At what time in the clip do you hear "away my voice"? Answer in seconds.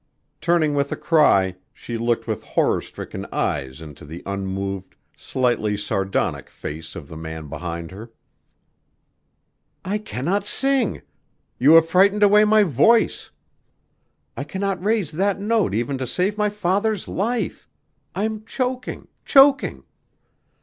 12.23-13.29